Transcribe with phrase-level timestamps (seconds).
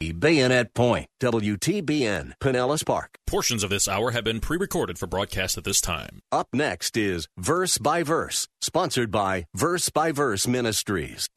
[0.00, 3.18] Bayonet Point, WTBN, Pinellas Park.
[3.26, 6.20] Portions of this hour have been pre recorded for broadcast at this time.
[6.32, 11.28] Up next is Verse by Verse, sponsored by Verse by Verse Ministries.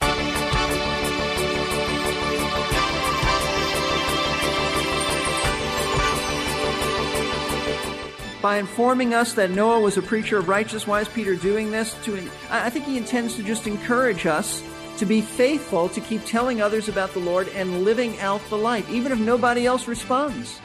[8.42, 10.86] by informing us that Noah was a preacher of righteousness.
[10.86, 11.94] Why is Peter doing this?
[12.04, 14.62] To, I think he intends to just encourage us
[14.98, 18.90] to be faithful, to keep telling others about the Lord and living out the life,
[18.90, 20.60] even if nobody else responds.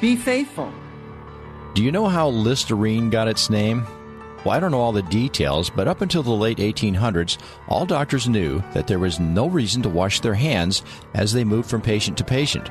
[0.00, 0.72] Be faithful.
[1.74, 3.86] Do you know how Listerine got its name?
[4.44, 8.28] Well, I don't know all the details, but up until the late 1800s, all doctors
[8.28, 10.82] knew that there was no reason to wash their hands
[11.14, 12.70] as they moved from patient to patient.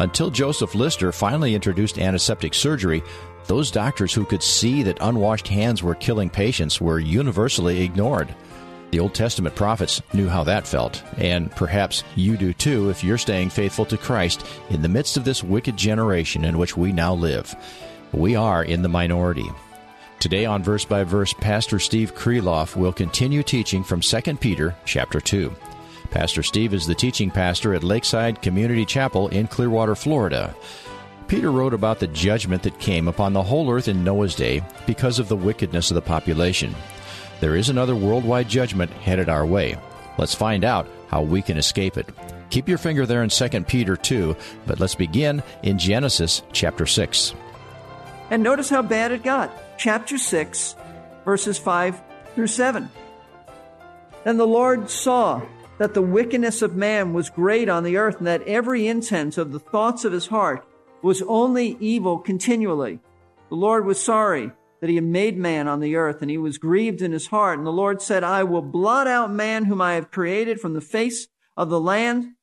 [0.00, 3.02] Until Joseph Lister finally introduced antiseptic surgery,
[3.46, 8.34] those doctors who could see that unwashed hands were killing patients were universally ignored.
[8.90, 13.18] The Old Testament prophets knew how that felt, and perhaps you do too if you're
[13.18, 17.12] staying faithful to Christ in the midst of this wicked generation in which we now
[17.12, 17.54] live.
[18.12, 19.48] We are in the minority.
[20.20, 25.20] Today on Verse by Verse, Pastor Steve Kreloff will continue teaching from 2 Peter chapter
[25.20, 25.54] 2.
[26.10, 30.56] Pastor Steve is the teaching pastor at Lakeside Community Chapel in Clearwater, Florida.
[31.26, 35.18] Peter wrote about the judgment that came upon the whole earth in Noah's day because
[35.18, 36.74] of the wickedness of the population.
[37.40, 39.76] There is another worldwide judgment headed our way.
[40.18, 42.08] Let's find out how we can escape it.
[42.50, 44.36] Keep your finger there in 2 Peter 2,
[44.66, 47.34] but let's begin in Genesis chapter 6.
[48.30, 49.52] And notice how bad it got.
[49.78, 50.74] Chapter 6,
[51.24, 52.00] verses 5
[52.34, 52.90] through 7.
[54.24, 55.42] And the Lord saw
[55.78, 59.52] that the wickedness of man was great on the earth, and that every intent of
[59.52, 60.66] the thoughts of his heart
[61.02, 62.98] was only evil continually.
[63.48, 64.50] The Lord was sorry
[64.80, 67.58] that he had made man on the earth, and he was grieved in his heart.
[67.58, 70.80] And the Lord said, I will blot out man whom I have created from the
[70.80, 72.34] face of the land,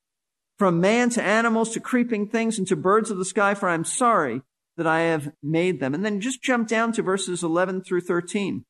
[0.57, 3.73] from man to animals to creeping things and to birds of the sky, for I
[3.73, 4.41] am sorry
[4.77, 5.93] that I have made them.
[5.93, 8.65] And then just jump down to verses 11 through 13.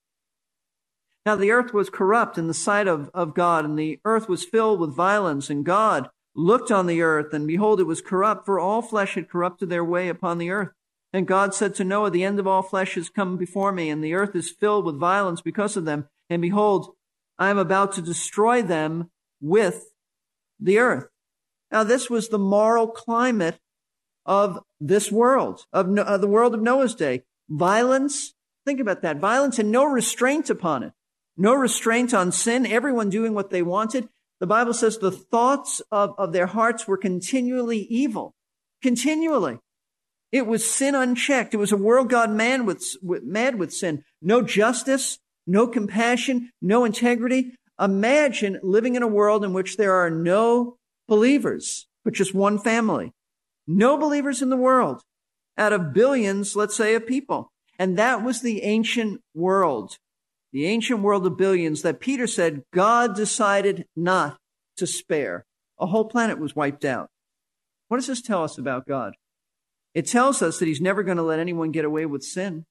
[1.25, 4.45] Now the earth was corrupt in the sight of, of God, and the earth was
[4.45, 8.59] filled with violence, and God looked on the earth, and behold, it was corrupt, for
[8.59, 10.69] all flesh had corrupted their way upon the earth.
[11.15, 14.03] And God said to Noah, The end of all flesh has come before me, and
[14.03, 16.09] the earth is filled with violence because of them.
[16.29, 16.93] And behold,
[17.39, 19.09] I am about to destroy them
[19.39, 19.85] with
[20.59, 21.07] the earth.
[21.71, 23.61] Now, this was the moral climate
[24.25, 27.23] of this world, of, no, the world of Noah's day.
[27.47, 28.33] Violence,
[28.65, 30.91] think about that, violence and no restraint upon it.
[31.37, 34.09] No restraint on sin, everyone doing what they wanted.
[34.41, 38.35] The Bible says the thoughts of, of their hearts were continually evil.
[38.81, 39.59] Continually.
[40.35, 41.53] It was sin unchecked.
[41.53, 44.03] It was a world gone mad with, with, mad with sin.
[44.21, 47.55] No justice, no compassion, no integrity.
[47.79, 50.75] Imagine living in a world in which there are no
[51.07, 53.13] believers, but just one family.
[53.65, 55.03] No believers in the world
[55.57, 57.53] out of billions, let's say, of people.
[57.79, 59.97] And that was the ancient world
[60.51, 64.37] the ancient world of billions that Peter said God decided not
[64.77, 65.43] to spare.
[65.77, 67.09] A whole planet was wiped out.
[67.89, 69.15] What does this tell us about God?
[69.95, 72.65] It tells us that he's never going to let anyone get away with sin.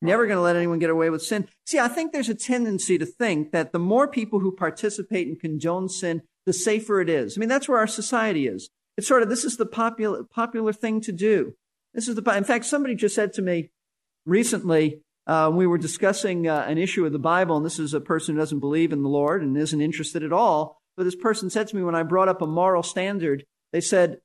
[0.00, 1.48] Never going to let anyone get away with sin.
[1.66, 5.40] See, I think there's a tendency to think that the more people who participate and
[5.40, 7.36] condone sin, the safer it is.
[7.36, 8.70] I mean, that's where our society is.
[8.96, 11.54] It's sort of, this is the popular, popular thing to do.
[11.94, 13.70] This is the, in fact, somebody just said to me
[14.24, 18.00] recently, uh, we were discussing uh, an issue of the Bible, and this is a
[18.00, 20.78] person who doesn't believe in the Lord and isn't interested at all.
[20.96, 24.18] But this person said to me when I brought up a moral standard, they said,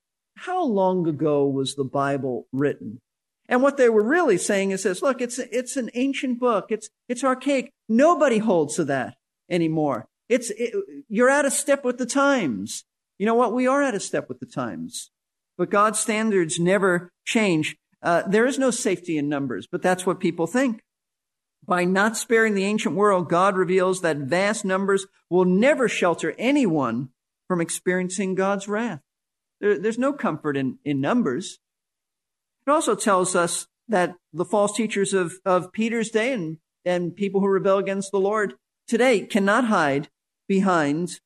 [0.44, 3.02] How long ago was the Bible written?
[3.46, 6.88] And what they were really saying is this look, it's, it's an ancient book, it's,
[7.10, 7.70] it's archaic.
[7.90, 9.16] Nobody holds to that
[9.50, 10.06] anymore.
[10.30, 10.72] It's, it,
[11.10, 12.84] you're out of step with the times.
[13.18, 13.52] You know what?
[13.52, 15.10] We are out of step with the times.
[15.58, 17.76] But God's standards never change.
[18.02, 20.80] Uh, there is no safety in numbers, but that's what people think.
[21.66, 27.10] By not sparing the ancient world, God reveals that vast numbers will never shelter anyone
[27.46, 29.02] from experiencing God's wrath.
[29.60, 31.58] There, there's no comfort in, in numbers.
[32.66, 37.40] It also tells us that the false teachers of, of Peter's day and, and people
[37.40, 38.54] who rebel against the Lord
[38.86, 40.08] today cannot hide
[40.48, 41.20] behind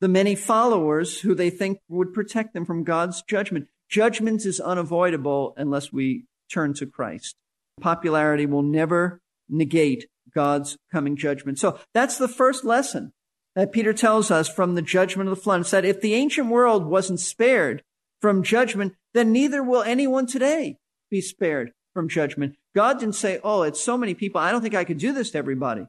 [0.00, 3.68] the many followers who they think would protect them from God's judgment.
[3.88, 7.36] Judgment is unavoidable unless we turn to Christ.
[7.80, 11.58] Popularity will never negate God's coming judgment.
[11.58, 13.12] So that's the first lesson
[13.54, 15.60] that Peter tells us from the judgment of the flood.
[15.60, 17.82] It's that if the ancient world wasn't spared
[18.20, 20.78] from judgment, then neither will anyone today
[21.10, 22.56] be spared from judgment.
[22.74, 24.40] God didn't say, Oh, it's so many people.
[24.40, 25.86] I don't think I could do this to everybody.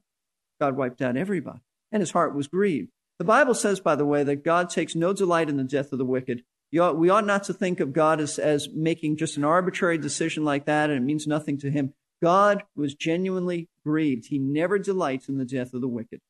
[0.59, 1.59] God wiped out everybody,
[1.91, 2.89] and his heart was grieved.
[3.19, 5.99] The Bible says, by the way, that God takes no delight in the death of
[5.99, 6.43] the wicked.
[6.77, 10.43] Ought, we ought not to think of God as, as making just an arbitrary decision
[10.43, 11.93] like that, and it means nothing to him.
[12.21, 14.27] God was genuinely grieved.
[14.27, 16.21] He never delights in the death of the wicked,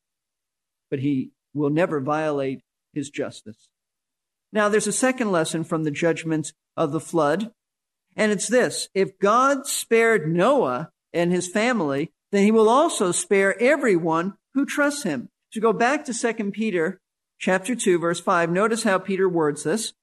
[0.94, 2.62] but he will never violate
[2.94, 3.68] his justice.
[4.51, 7.51] Now, there's a second lesson from the judgments of the flood,
[8.16, 8.90] and it's this.
[8.94, 15.01] If God spared Noah and his family, then he will also spare everyone who trusts
[15.01, 15.30] him.
[15.54, 17.01] To go back to 2 Peter
[17.39, 19.94] chapter 2, verse 5, notice how Peter words this.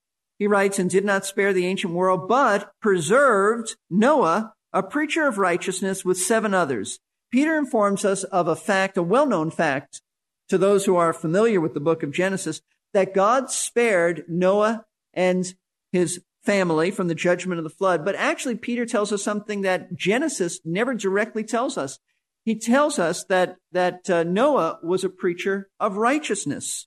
[0.40, 5.38] He writes, and did not spare the ancient world, but preserved Noah, a preacher of
[5.38, 6.98] righteousness with seven others.
[7.31, 10.02] Peter informs us of a fact, a well-known fact
[10.50, 12.61] to those who are familiar with the book of Genesis,
[12.93, 15.55] that God spared Noah and
[15.93, 18.05] his family from the judgment of the flood.
[18.05, 21.99] But actually, Peter tells us something that Genesis never directly tells us.
[22.44, 26.87] He tells us that, that uh, Noah was a preacher of righteousness.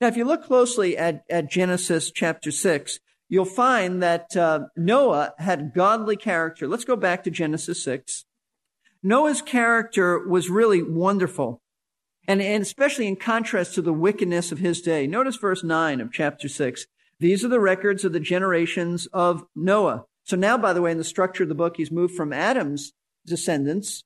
[0.00, 5.34] Now, if you look closely at, at Genesis chapter 6, you'll find that uh, Noah
[5.38, 6.66] had godly character.
[6.66, 8.24] Let's go back to Genesis 6.
[9.02, 11.61] Noah's character was really wonderful,
[12.26, 15.06] and, and especially in contrast to the wickedness of his day.
[15.06, 16.86] Notice verse 9 of chapter 6.
[17.18, 20.04] These are the records of the generations of Noah.
[20.24, 22.92] So now, by the way, in the structure of the book, he's moved from Adam's
[23.26, 24.04] descendants,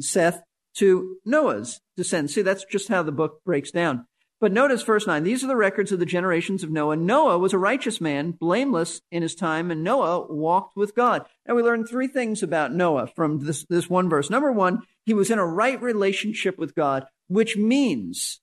[0.00, 0.42] Seth,
[0.74, 2.34] to Noah's descendants.
[2.34, 4.06] See, that's just how the book breaks down.
[4.40, 5.24] But notice verse 9.
[5.24, 6.96] These are the records of the generations of Noah.
[6.96, 11.26] Noah was a righteous man, blameless in his time, and Noah walked with God.
[11.46, 14.30] Now we learn three things about Noah from this, this one verse.
[14.30, 18.40] Number one, he was in a right relationship with God, which means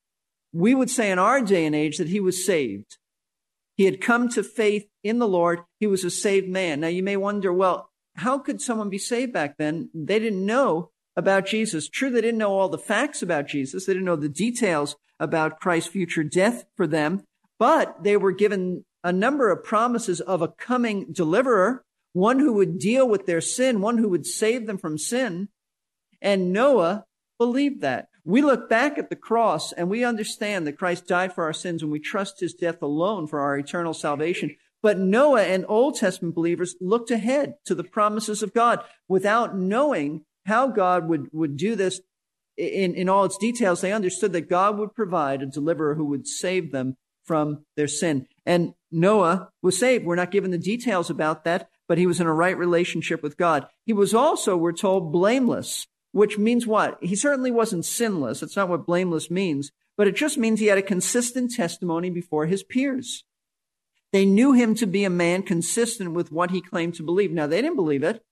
[0.52, 2.98] we would say in our day and age that he was saved.
[3.78, 5.60] He had come to faith in the Lord.
[5.80, 6.82] He was a saved man.
[6.82, 9.90] Now you may wonder, well, how could someone be saved back then?
[9.94, 11.88] They didn't know about Jesus.
[11.88, 13.86] True, they didn't know all the facts about Jesus.
[13.86, 17.24] They didn't know the details about Christ's future death for them,
[17.60, 21.84] but they were given a number of promises of a coming deliverer,
[22.14, 25.50] one who would deal with their sin, one who would save them from sin.
[26.22, 27.06] And Noah
[27.38, 28.08] believed that.
[28.24, 31.84] We look back at the cross and we understand that Christ died for our sins
[31.84, 34.56] and we trust his death alone for our eternal salvation.
[34.82, 40.26] But Noah and Old Testament believers looked ahead to the promises of God without knowing
[40.46, 42.02] how God would, would do this
[42.58, 46.28] in, in all its details, they understood that God would provide a deliverer who would
[46.28, 48.28] save them from their sin.
[48.46, 50.06] And Noah was saved.
[50.06, 53.38] We're not given the details about that, but he was in a right relationship with
[53.38, 53.68] God.
[53.84, 56.98] He was also, we're told, blameless, which means what?
[57.02, 58.40] He certainly wasn't sinless.
[58.40, 62.46] That's not what blameless means, but it just means he had a consistent testimony before
[62.46, 63.24] his peers.
[64.14, 67.32] They knew him to be a man consistent with what he claimed to believe.
[67.32, 68.24] Now, they didn't believe it,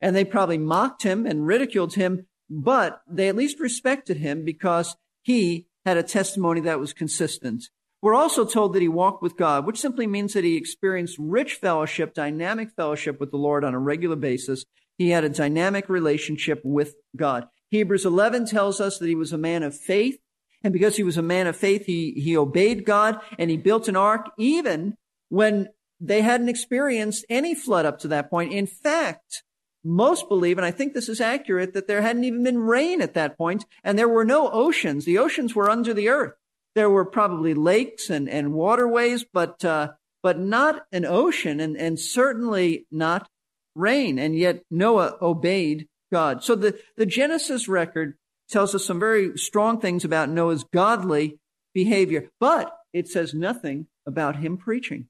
[0.00, 4.96] and they probably mocked him and ridiculed him, but they at least respected him because
[5.22, 7.64] he had a testimony that was consistent.
[8.00, 11.54] We're also told that he walked with God, which simply means that he experienced rich
[11.54, 14.64] fellowship, dynamic fellowship with the Lord on a regular basis.
[14.96, 17.48] He had a dynamic relationship with God.
[17.70, 20.18] Hebrews 11 tells us that he was a man of faith.
[20.62, 23.88] And because he was a man of faith, he, he obeyed God and he built
[23.88, 24.96] an ark even
[25.28, 25.68] when
[26.00, 28.52] they hadn't experienced any flood up to that point.
[28.52, 29.42] In fact,
[29.84, 33.14] most believe, and I think this is accurate, that there hadn't even been rain at
[33.14, 35.04] that point, and there were no oceans.
[35.04, 36.34] The oceans were under the earth.
[36.74, 39.92] There were probably lakes and, and waterways, but uh,
[40.22, 43.28] but not an ocean, and, and certainly not
[43.74, 44.18] rain.
[44.18, 46.42] And yet Noah obeyed God.
[46.42, 48.16] So the, the Genesis record
[48.48, 51.38] tells us some very strong things about Noah's godly
[51.74, 55.06] behavior, but it says nothing about him preaching.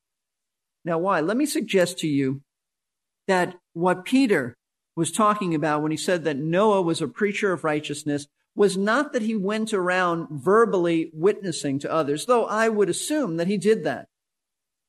[0.84, 1.20] Now, why?
[1.20, 2.42] Let me suggest to you
[3.28, 4.56] that what Peter
[4.96, 9.12] was talking about when he said that Noah was a preacher of righteousness was not
[9.12, 13.84] that he went around verbally witnessing to others, though I would assume that he did
[13.84, 14.08] that.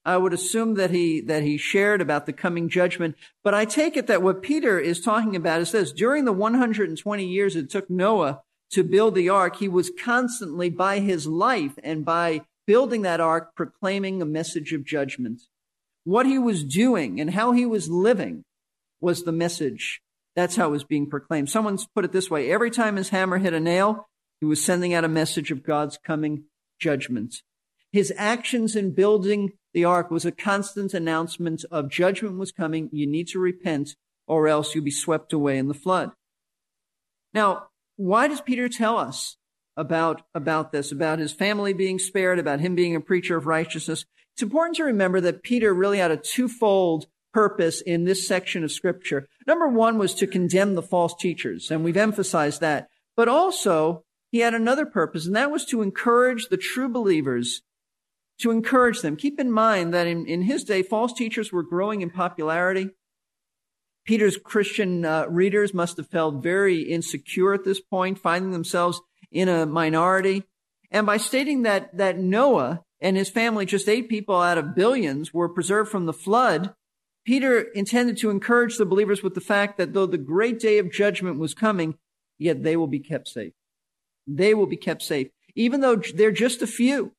[0.04, 3.16] I would assume that he, that he shared about the coming judgment.
[3.44, 5.92] But I take it that what Peter is talking about is this.
[5.92, 8.42] During the 120 years it took Noah
[8.72, 13.56] to build the ark, he was constantly by his life and by building that ark
[13.56, 15.44] proclaiming a message of judgment.
[16.06, 18.46] What he was doing and how he was living
[19.02, 20.02] was the message.
[20.36, 21.50] That's how it was being proclaimed.
[21.50, 22.52] Someone's put it this way.
[22.52, 24.08] Every time his hammer hit a nail,
[24.40, 26.46] he was sending out a message of God's coming
[26.80, 27.36] judgment.
[27.92, 32.90] His actions in building the ark was a constant announcement of judgment was coming.
[32.92, 33.96] You need to repent
[34.28, 36.12] or else you'll be swept away in the flood.
[37.34, 39.38] Now, why does Peter tell us
[39.76, 44.06] about, about this, about his family being spared, about him being a preacher of righteousness?
[44.36, 48.72] It's important to remember that Peter really had a twofold purpose in this section of
[48.72, 49.28] scripture.
[49.48, 52.88] Number one was to condemn the false teachers, and we've emphasized that.
[53.16, 57.62] But also, he had another purpose, and that was to encourage the true believers,
[58.40, 59.16] to encourage them.
[59.16, 62.92] Keep in mind that in, in his day, false teachers were growing in popularity.
[64.06, 69.50] Peter's Christian uh, readers must have felt very insecure at this point, finding themselves in
[69.50, 70.44] a minority.
[70.90, 75.34] And by stating that, that Noah and his family, just eight people out of billions,
[75.34, 76.74] were preserved from the flood,
[77.26, 80.92] Peter intended to encourage the believers with the fact that though the great day of
[80.92, 81.96] judgment was coming,
[82.38, 83.54] yet they will be kept safe.
[84.26, 87.14] They will be kept safe, even though they're just a few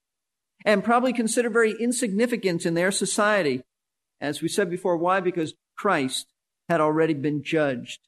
[0.65, 3.63] and probably considered very insignificant in their society.
[4.21, 5.21] As we said before, why?
[5.21, 6.27] Because Christ
[6.69, 8.01] had already been judged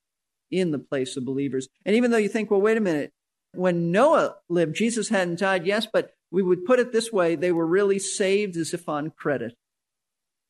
[0.50, 1.68] in the place of believers.
[1.84, 3.12] And even though you think, well, wait a minute,
[3.54, 7.52] when Noah lived, Jesus hadn't died, yes, but we would put it this way they
[7.52, 9.54] were really saved as if on credit.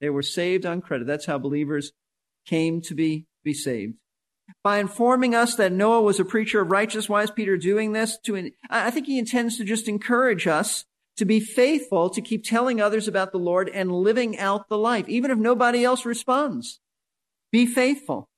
[0.02, 1.06] They were saved on credit.
[1.06, 1.92] That's how believers
[2.44, 3.94] came to be, be saved.
[4.64, 8.18] By informing us that Noah was a preacher of righteousness, why is Peter doing this?
[8.24, 10.84] To, I think he intends to just encourage us
[11.16, 15.08] to be faithful, to keep telling others about the Lord and living out the life,
[15.08, 16.80] even if nobody else responds.
[17.52, 18.28] Be faithful.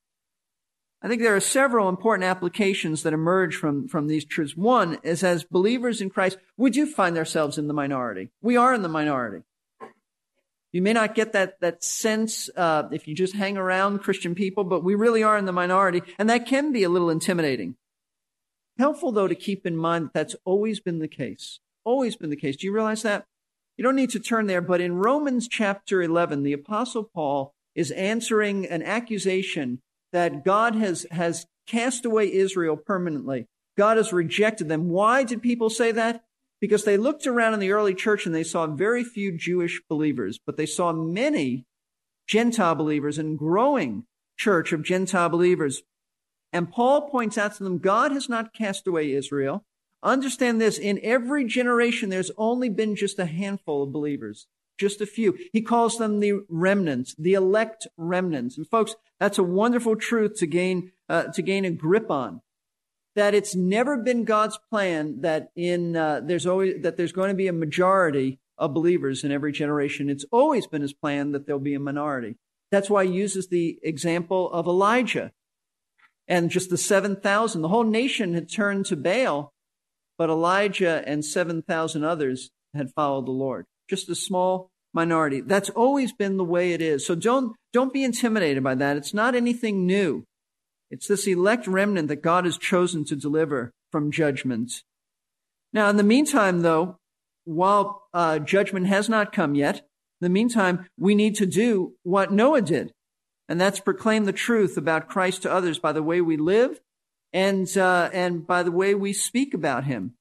[1.01, 4.55] I think there are several important applications that emerge from, from these truths.
[4.55, 8.31] One is as believers in Christ, we do find ourselves in the minority.
[8.43, 9.45] We are in the minority.
[10.75, 14.65] You may not get that, that sense uh, if you just hang around Christian people,
[14.65, 17.77] but we really are in the minority, and that can be a little intimidating.
[18.77, 21.61] Helpful, though, to keep in mind that that's always been the case.
[21.85, 22.57] Always been the case.
[22.57, 23.25] Do you realize that?
[23.77, 27.93] You don't need to turn there, but in Romans chapter 11, the Apostle Paul is
[27.93, 29.81] answering an accusation
[30.13, 33.47] that God has, has cast away Israel permanently.
[33.79, 34.89] God has rejected them.
[34.89, 36.25] Why did people say that?
[36.65, 40.41] Because they looked around in the early church and they saw very few Jewish believers,
[40.47, 41.67] but they saw many
[42.27, 44.07] Gentile believers and growing
[44.39, 45.83] church of Gentile believers.
[46.55, 49.67] And Paul points out to them, God has not cast away Israel.
[50.03, 54.47] Understand this, in every generation, there's only been just a handful of believers,
[54.81, 55.37] just a few.
[55.53, 58.57] He calls them the remnants, the elect remnants.
[58.57, 62.41] And folks, that's a wonderful truth to gain, uh, to gain a grip on
[63.17, 67.35] that it's never been God's plan that in uh, there's always that there's going to
[67.35, 70.11] be a majority of believers in every generation.
[70.11, 72.37] It's always been His plan that there'll be a minority.
[72.71, 75.33] That's why He uses the example of Elijah
[76.27, 77.63] and just the seven thousand.
[77.63, 79.53] The whole nation had turned to Baal,
[80.19, 83.67] but Elijah and seven thousand others had followed the Lord.
[83.89, 85.41] Just a small minority.
[85.41, 87.07] That's always been the way it is.
[87.07, 88.97] So don't don't be intimidated by that.
[88.97, 90.25] It's not anything new.
[90.91, 94.83] It's this elect remnant that God has chosen to deliver from judgment.
[95.73, 96.99] Now, in the meantime, though,
[97.45, 99.83] while uh, judgment has not come yet, in
[100.21, 102.93] the meantime, we need to do what Noah did,
[103.49, 106.81] and that's proclaim the truth about Christ to others by the way we live
[107.33, 110.15] and uh, and by the way we speak about Him.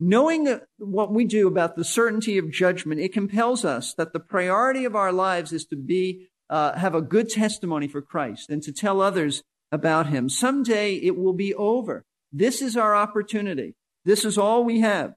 [0.00, 4.84] Knowing what we do about the certainty of judgment, it compels us that the priority
[4.84, 8.72] of our lives is to be uh, have a good testimony for Christ and to
[8.72, 10.28] tell others about him.
[10.28, 12.04] Someday it will be over.
[12.32, 13.74] This is our opportunity.
[14.04, 15.14] This is all we have.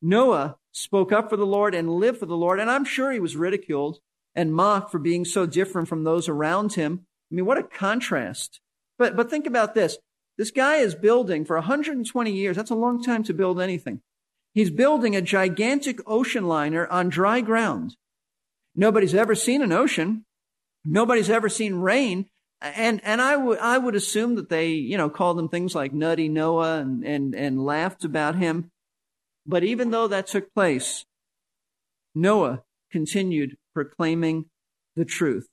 [0.00, 3.20] Noah spoke up for the Lord and lived for the Lord, and I'm sure he
[3.20, 3.98] was ridiculed
[4.34, 7.06] and mocked for being so different from those around him.
[7.30, 8.60] I mean, what a contrast.
[8.98, 9.98] But, but think about this.
[10.36, 12.56] This guy is building for 120 years.
[12.56, 14.00] That's a long time to build anything.
[14.52, 17.96] He's building a gigantic ocean liner on dry ground.
[18.74, 20.24] Nobody's ever seen an ocean.
[20.84, 22.26] Nobody's ever seen rain
[22.60, 25.92] and and I would I would assume that they you know called him things like
[25.92, 28.70] Nutty Noah and and and laughed about him.
[29.46, 31.04] But even though that took place,
[32.14, 34.46] Noah continued proclaiming
[34.96, 35.48] the truth.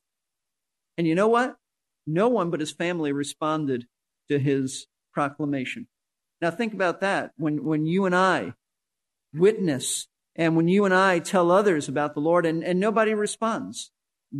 [0.98, 1.58] And you know what?
[2.08, 3.88] No one but his family responded
[4.30, 5.88] to his proclamation.
[6.42, 7.32] Now think about that.
[7.38, 8.54] When when you and I
[9.34, 13.92] witness and when you and I tell others about the Lord and, and nobody responds,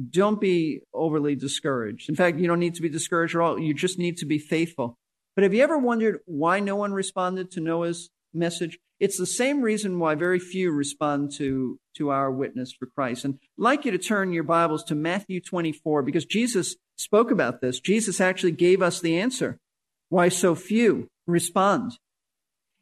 [0.10, 2.10] don't be overly discouraged.
[2.10, 3.60] In fact, you don't need to be discouraged at all.
[3.60, 4.98] You just need to be faithful.
[5.36, 8.80] But have you ever wondered why no one responded to Noah's message?
[9.00, 13.26] It's the same reason why very few respond to, to our witness for Christ.
[13.26, 17.62] And I'd like you to turn your Bibles to Matthew 24 because Jesus spoke about
[17.62, 17.80] this.
[17.80, 19.58] Jesus actually gave us the answer
[20.10, 21.98] why so few respond.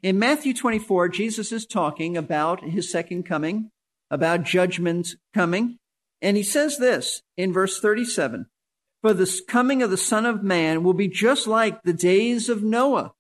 [0.02, 3.70] In Matthew 24, Jesus is talking about his second coming,
[4.10, 5.79] about judgment coming.
[6.22, 8.48] And he says this in verse 37
[9.02, 12.64] For the coming of the Son of Man will be just like the days of
[12.64, 13.14] Noah.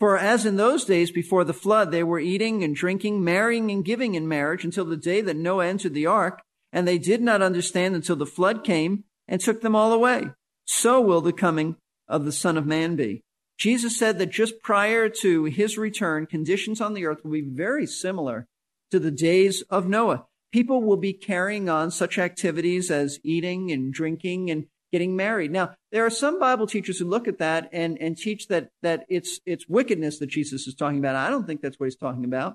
[0.00, 3.84] For as in those days before the flood, they were eating and drinking, marrying and
[3.84, 7.42] giving in marriage until the day that Noah entered the ark, and they did not
[7.42, 10.30] understand until the flood came and took them all away.
[10.66, 11.76] So will the coming
[12.08, 13.22] of the Son of Man be.
[13.56, 17.86] Jesus said that just prior to his return, conditions on the earth will be very
[17.86, 18.46] similar
[18.90, 20.26] to the days of Noah.
[20.54, 25.50] People will be carrying on such activities as eating and drinking and getting married.
[25.50, 29.04] Now, there are some Bible teachers who look at that and, and teach that, that
[29.08, 31.16] it's, it's wickedness that Jesus is talking about.
[31.16, 32.54] I don't think that's what he's talking about.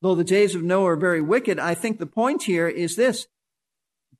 [0.00, 3.26] Though the days of Noah are very wicked, I think the point here is this.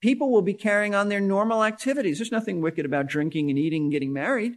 [0.00, 2.18] People will be carrying on their normal activities.
[2.18, 4.54] There's nothing wicked about drinking and eating and getting married.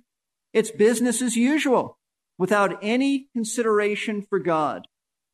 [0.51, 1.99] It's business as usual
[2.39, 4.87] without any consideration for God.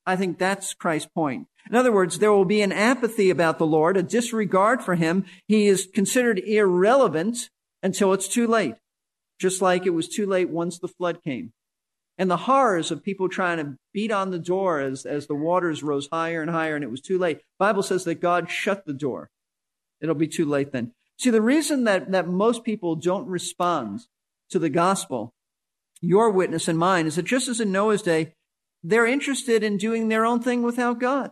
[0.06, 1.48] I think that's Christ's point.
[1.70, 5.26] In other words, there will be an apathy about the Lord, a disregard for him.
[5.48, 7.50] He is considered irrelevant
[7.84, 8.76] until it's too late,
[9.40, 11.54] just like it was too late once the flood came.
[12.18, 15.82] And the horrors of people trying to beat on the door as, as the waters
[15.82, 17.42] rose higher and higher and it was too late.
[17.58, 19.30] Bible says that God shut the door.
[20.02, 20.94] It'll be too late then.
[21.18, 24.02] See, the reason that, that most people don't respond
[24.50, 25.34] to the gospel,
[26.02, 28.34] your witness and mine, is that just as in Noah's day,
[28.84, 31.32] they're interested in doing their own thing without God.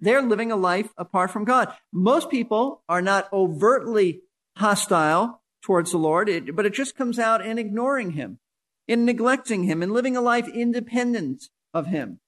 [0.00, 1.72] They're living a life apart from God.
[1.92, 4.22] Most people are not overtly
[4.56, 8.38] hostile towards the Lord, but it just comes out in ignoring Him,
[8.86, 12.20] in neglecting Him, in living a life independent of Him.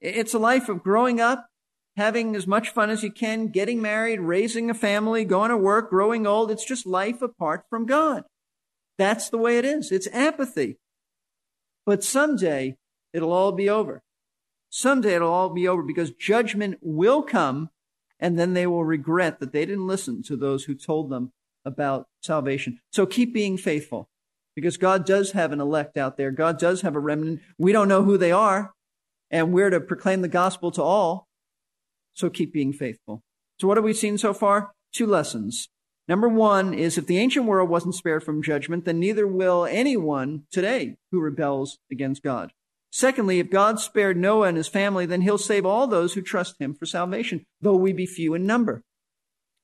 [0.00, 1.46] It's a life of growing up,
[1.96, 5.88] having as much fun as you can, getting married, raising a family, going to work,
[5.88, 6.50] growing old.
[6.50, 8.24] It's just life apart from God.
[8.98, 9.92] That's the way it is.
[9.92, 10.76] It's apathy.
[11.86, 12.76] But someday
[13.12, 14.02] it'll all be over.
[14.70, 17.70] Someday it'll all be over because judgment will come
[18.18, 21.32] and then they will regret that they didn't listen to those who told them
[21.64, 22.80] about salvation.
[22.92, 24.08] So keep being faithful
[24.54, 26.30] because God does have an elect out there.
[26.30, 27.40] God does have a remnant.
[27.58, 28.72] We don't know who they are
[29.30, 31.28] and we're to proclaim the gospel to all.
[32.14, 33.22] So keep being faithful.
[33.60, 34.72] So what have we seen so far?
[34.92, 35.68] Two lessons.
[36.08, 40.44] Number one is if the ancient world wasn't spared from judgment, then neither will anyone
[40.52, 42.52] today who rebels against God.
[42.96, 46.58] Secondly, if God spared Noah and his family, then he'll save all those who trust
[46.58, 48.84] him for salvation, though we be few in number.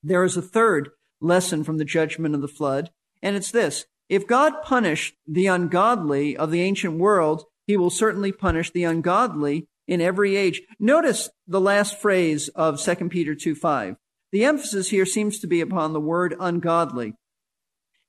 [0.03, 2.90] There is a third lesson from the judgment of the flood,
[3.23, 3.87] and it's this.
[4.11, 9.66] If God punished the ungodly of the ancient world, he will certainly punish the ungodly
[9.88, 10.61] in every age.
[10.79, 13.97] Notice the last phrase of 2 Peter 2 5.
[14.31, 17.14] The emphasis here seems to be upon the word ungodly.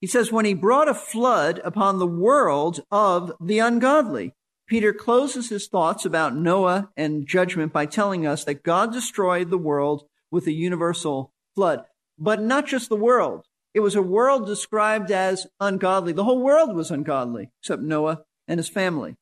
[0.01, 4.33] He says, when he brought a flood upon the world of the ungodly.
[4.67, 9.57] Peter closes his thoughts about Noah and judgment by telling us that God destroyed the
[9.57, 11.83] world with a universal flood.
[12.17, 13.45] But not just the world.
[13.73, 16.13] It was a world described as ungodly.
[16.13, 19.15] The whole world was ungodly, except Noah and his family.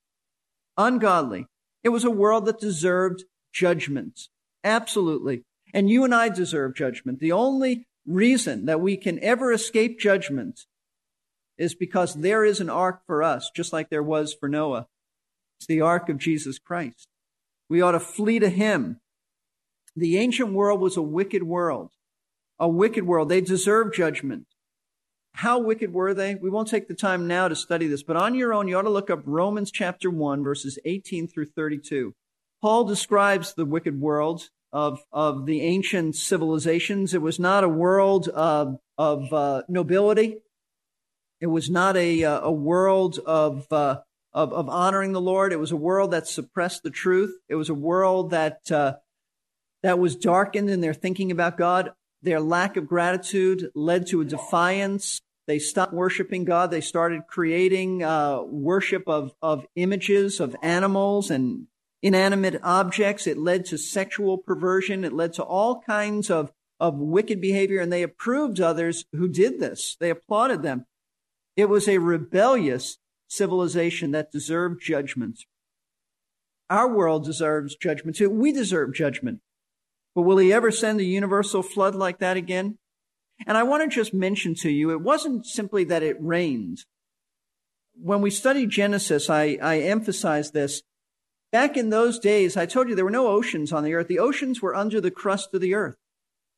[0.78, 1.48] Ungodly.
[1.84, 3.24] It was a world that deserved
[3.54, 4.28] judgment.
[4.64, 5.44] Absolutely.
[5.74, 7.20] And you and I deserve judgment.
[7.20, 10.66] The only reason that we can ever escape judgment
[11.58, 14.88] is because there is an ark for us, just like there was for Noah.
[15.62, 17.08] It's the ark of Jesus Christ.
[17.70, 19.00] We ought to flee to him.
[19.96, 21.92] The ancient world was a wicked world,
[22.58, 23.30] a wicked world.
[23.30, 24.48] They deserve judgment.
[25.34, 26.34] How wicked were they?
[26.34, 28.82] We won't take the time now to study this, but on your own, you ought
[28.82, 32.16] to look up Romans chapter 1, verses 18 through 32.
[32.60, 37.14] Paul describes the wicked world of, of the ancient civilizations.
[37.14, 40.40] It was not a world of, of uh, nobility.
[41.40, 44.00] It was not a, uh, a world of, uh,
[44.34, 45.54] of, of honoring the Lord.
[45.54, 47.36] It was a world that suppressed the truth.
[47.50, 48.96] It was a world that, uh,
[49.84, 51.92] that was darkened in their thinking about God.
[52.22, 55.22] Their lack of gratitude led to a defiance.
[55.48, 56.72] They stopped worshiping God.
[56.72, 61.68] They started creating uh, worship of, of images of animals and
[62.02, 63.28] inanimate objects.
[63.28, 65.04] It led to sexual perversion.
[65.04, 67.82] It led to all kinds of, of wicked behavior.
[67.82, 69.98] And they approved others who did this.
[70.00, 70.86] They applauded them.
[71.58, 72.98] It was a rebellious
[73.32, 75.40] civilization that deserved judgment.
[76.70, 78.30] Our world deserves judgment too.
[78.30, 79.40] We deserve judgment.
[80.14, 82.78] But will he ever send a universal flood like that again?
[83.48, 86.80] And I want to just mention to you, it wasn't simply that it rained.
[87.94, 90.84] When we study Genesis, I, I emphasize this.
[91.52, 94.08] Back in those days, I told you there were no oceans on the earth.
[94.08, 95.96] The oceans were under the crust of the earth,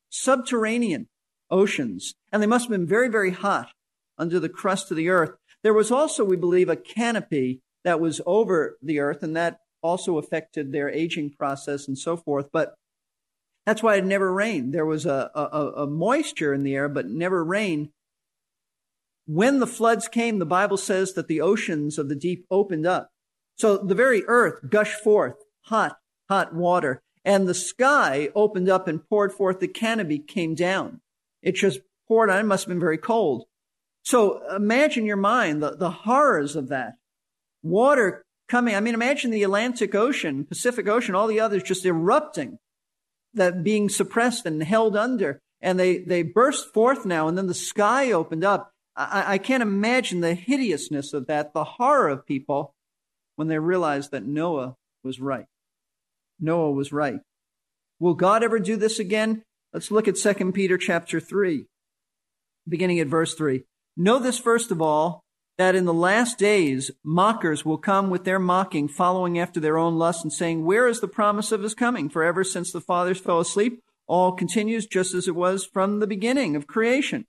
[0.10, 1.08] subterranean
[1.50, 2.16] oceans.
[2.32, 3.70] And they must have been very, very hot
[4.18, 5.32] under the crust of the earth.
[5.64, 10.18] There was also, we believe, a canopy that was over the earth, and that also
[10.18, 12.50] affected their aging process and so forth.
[12.52, 12.76] But
[13.66, 14.74] that's why it never rained.
[14.74, 17.92] There was a, a, a moisture in the air, but never rain.
[19.26, 23.10] When the floods came, the Bible says that the oceans of the deep opened up.
[23.58, 25.98] So the very earth gushed forth hot,
[26.28, 29.60] hot water, and the sky opened up and poured forth.
[29.62, 31.00] The canopy came down.
[31.42, 32.40] It just poured on.
[32.40, 33.46] It must have been very cold.
[34.04, 36.96] So imagine your mind, the, the horrors of that.
[37.62, 38.76] Water coming.
[38.76, 42.60] I mean, imagine the Atlantic Ocean, Pacific Ocean, all the others just erupting,
[43.34, 45.40] that being suppressed and held under.
[45.62, 48.72] And they, they burst forth now, and then the sky opened up.
[48.96, 52.76] I, I can't imagine the hideousness of that, the horror of people
[53.38, 55.46] when they realized that Noah was right.
[56.40, 57.20] Noah was right.
[58.00, 59.44] Will God ever do this again?
[59.72, 61.66] Let's look at 2 Peter chapter 3,
[62.68, 63.64] beginning at verse 3.
[63.96, 65.24] Know this first of all,
[65.58, 69.98] that in the last days mockers will come with their mocking, following after their own
[69.98, 72.10] lusts, and saying, Where is the promise of his coming?
[72.10, 76.08] For ever since the fathers fell asleep, all continues just as it was from the
[76.08, 77.26] beginning of creation.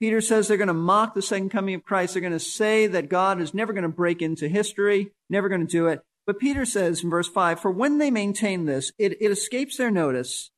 [0.00, 2.14] Peter says they're going to mock the second coming of Christ.
[2.14, 5.66] They're going to say that God is never going to break into history, never going
[5.66, 6.02] to do it.
[6.26, 9.90] But Peter says in verse 5 For when they maintain this, it, it escapes their
[9.90, 10.50] notice.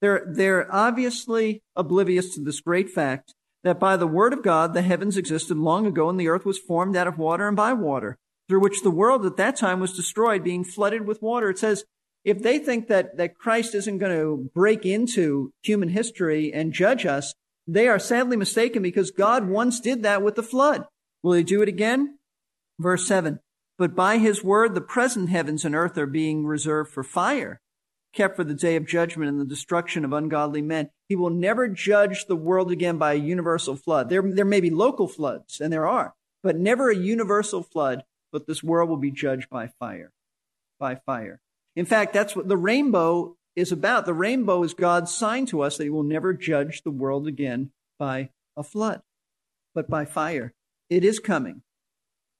[0.00, 4.82] They're, they're obviously oblivious to this great fact that by the word of God the
[4.82, 8.16] heavens existed long ago and the earth was formed out of water and by water,
[8.48, 11.50] through which the world at that time was destroyed, being flooded with water.
[11.50, 11.84] It says,
[12.24, 17.04] if they think that, that Christ isn't going to break into human history and judge
[17.04, 17.34] us,
[17.66, 20.84] they are sadly mistaken because God once did that with the flood.
[21.22, 22.18] Will he do it again?
[22.78, 23.40] Verse 7.
[23.78, 27.60] But by his word, the present heavens and earth are being reserved for fire,
[28.14, 30.90] kept for the day of judgment and the destruction of ungodly men.
[31.08, 34.08] He will never judge the world again by a universal flood.
[34.08, 38.46] There, there may be local floods, and there are, but never a universal flood, but
[38.46, 40.12] this world will be judged by fire.
[40.78, 41.40] By fire.
[41.76, 44.06] In fact, that's what the rainbow is about.
[44.06, 47.70] The rainbow is God's sign to us that he will never judge the world again
[47.98, 49.02] by a flood,
[49.74, 50.54] but by fire.
[50.88, 51.62] It is coming.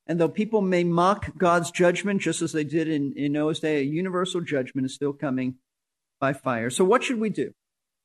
[0.06, 3.78] And though people may mock God's judgment, just as they did in, in Noah's day,
[3.78, 5.56] a universal judgment is still coming
[6.20, 6.70] by fire.
[6.70, 7.52] So what should we do?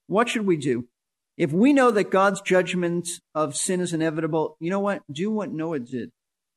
[0.08, 0.88] What should we do?
[1.38, 5.04] If we know that God's judgment of sin is inevitable, you know what?
[5.12, 6.12] Do what Noah did.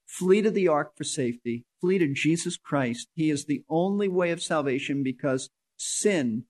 [0.06, 1.64] Flee to the ark for safety.
[1.80, 3.08] Flee to Jesus Christ.
[3.14, 6.44] He is the only way of salvation because sin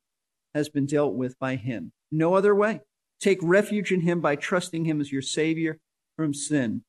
[0.55, 1.93] has been dealt with by him.
[2.11, 2.81] No other way.
[3.21, 5.79] Take refuge in him by trusting him as your Savior
[6.17, 6.85] from sin.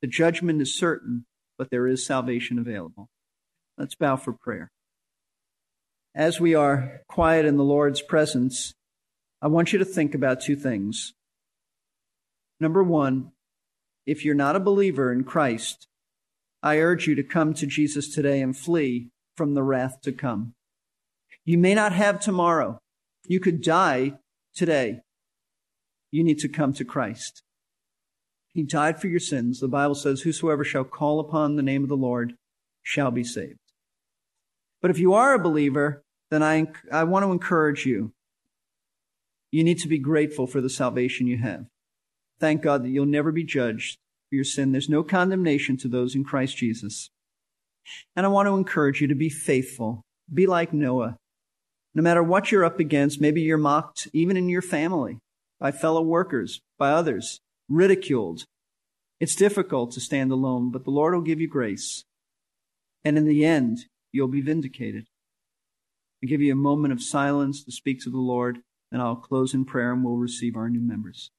[0.00, 1.26] The judgment is certain,
[1.58, 3.08] but there is salvation available.
[3.78, 4.70] Let's bow for prayer.
[6.14, 8.74] As we are quiet in the Lord's presence,
[9.40, 11.14] I want you to think about two things.
[12.60, 13.32] Number one,
[14.06, 15.86] if you're not a believer in Christ,
[16.62, 20.52] I urge you to come to Jesus today and flee from the wrath to come.
[21.46, 22.78] You may not have tomorrow.
[23.26, 24.18] You could die
[24.54, 25.00] today.
[26.10, 27.42] You need to come to Christ.
[28.52, 29.60] He died for your sins.
[29.60, 32.34] The Bible says, Whosoever shall call upon the name of the Lord
[32.82, 33.58] shall be saved.
[34.82, 38.12] But if you are a believer, then I, I want to encourage you.
[39.50, 41.66] You need to be grateful for the salvation you have.
[42.40, 44.72] Thank God that you'll never be judged for your sin.
[44.72, 47.10] There's no condemnation to those in Christ Jesus.
[48.16, 50.02] And I want to encourage you to be faithful.
[50.32, 51.16] Be like Noah.
[51.94, 55.18] No matter what you're up against, maybe you're mocked even in your family,
[55.60, 58.44] by fellow workers, by others, ridiculed.
[59.20, 62.04] It's difficult to stand alone, but the Lord will give you grace.
[63.04, 65.06] And in the end, you'll be vindicated.
[66.22, 68.58] I give you a moment of silence to speak to the Lord,
[68.92, 71.30] and I'll close in prayer and we'll receive our new members.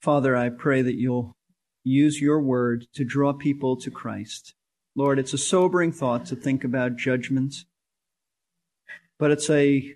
[0.00, 1.36] Father, I pray that you'll
[1.84, 4.54] use your word to draw people to Christ.
[4.96, 7.64] Lord, it's a sobering thought to think about judgment
[9.18, 9.94] but it's a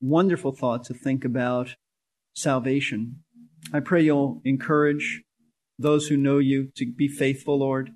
[0.00, 1.76] wonderful thought to think about
[2.34, 3.22] salvation.
[3.72, 5.22] I pray you'll encourage
[5.78, 7.90] those who know you to be faithful, Lord,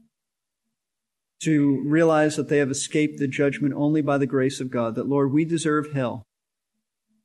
[1.44, 5.08] to realize that they have escaped the judgment only by the grace of God, that,
[5.08, 6.24] Lord, we deserve hell.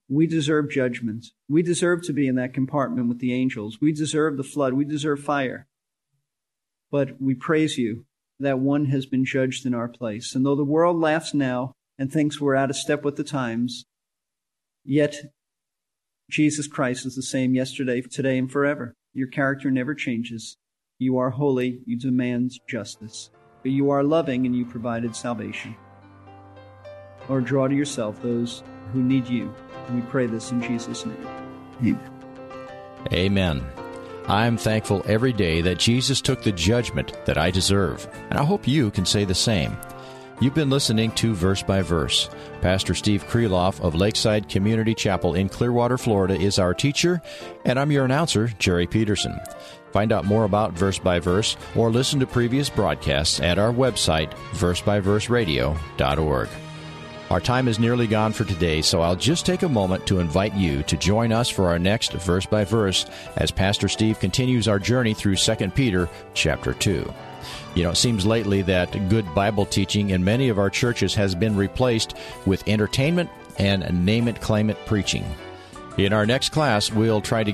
[0.07, 1.27] We deserve judgment.
[1.47, 3.79] We deserve to be in that compartment with the angels.
[3.81, 4.73] We deserve the flood.
[4.73, 5.67] We deserve fire.
[6.91, 8.05] But we praise you
[8.39, 10.33] that one has been judged in our place.
[10.33, 13.83] And though the world laughs now, and thinks we're out of step with the times.
[14.85, 15.33] Yet,
[16.31, 18.95] Jesus Christ is the same yesterday, today, and forever.
[19.13, 20.55] Your character never changes.
[20.97, 23.29] You are holy, you demand justice.
[23.61, 25.75] But you are loving and you provided salvation.
[27.27, 29.53] Lord, draw to yourself those who need you.
[29.87, 31.27] And we pray this in Jesus' name.
[31.81, 32.11] Amen.
[33.13, 33.65] Amen.
[34.27, 38.67] I'm thankful every day that Jesus took the judgment that I deserve, and I hope
[38.67, 39.75] you can say the same.
[40.41, 42.29] You've been listening to Verse by Verse.
[42.61, 47.21] Pastor Steve Kreloff of Lakeside Community Chapel in Clearwater, Florida is our teacher,
[47.65, 49.37] and I'm your announcer, Jerry Peterson.
[49.91, 54.31] Find out more about Verse by Verse or listen to previous broadcasts at our website,
[54.53, 56.49] versebyverseradio.org.
[57.29, 60.55] Our time is nearly gone for today, so I'll just take a moment to invite
[60.55, 64.79] you to join us for our next verse by verse as Pastor Steve continues our
[64.79, 67.13] journey through 2 Peter chapter 2.
[67.75, 71.35] You know, it seems lately that good Bible teaching in many of our churches has
[71.35, 75.25] been replaced with entertainment and name it, claim it preaching.
[75.97, 77.53] In our next class, we'll try to